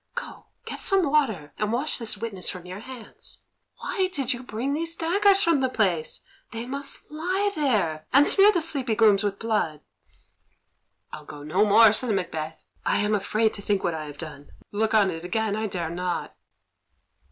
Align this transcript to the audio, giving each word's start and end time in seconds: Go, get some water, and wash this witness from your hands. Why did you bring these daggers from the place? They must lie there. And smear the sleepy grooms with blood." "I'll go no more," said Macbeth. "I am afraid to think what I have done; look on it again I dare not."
Go, 0.15 0.47
get 0.65 0.81
some 0.81 1.05
water, 1.07 1.53
and 1.59 1.71
wash 1.71 1.99
this 1.99 2.17
witness 2.17 2.49
from 2.49 2.65
your 2.65 2.79
hands. 2.79 3.41
Why 3.77 4.07
did 4.11 4.33
you 4.33 4.41
bring 4.41 4.73
these 4.73 4.95
daggers 4.95 5.43
from 5.43 5.59
the 5.59 5.69
place? 5.69 6.21
They 6.51 6.65
must 6.65 7.11
lie 7.11 7.51
there. 7.53 8.07
And 8.11 8.27
smear 8.27 8.51
the 8.51 8.63
sleepy 8.63 8.95
grooms 8.95 9.23
with 9.23 9.37
blood." 9.37 9.81
"I'll 11.13 11.25
go 11.25 11.43
no 11.43 11.65
more," 11.65 11.93
said 11.93 12.09
Macbeth. 12.15 12.65
"I 12.83 12.97
am 12.97 13.13
afraid 13.13 13.53
to 13.53 13.61
think 13.61 13.83
what 13.83 13.93
I 13.93 14.05
have 14.05 14.17
done; 14.17 14.49
look 14.71 14.95
on 14.95 15.11
it 15.11 15.23
again 15.23 15.55
I 15.55 15.67
dare 15.67 15.91
not." 15.91 16.35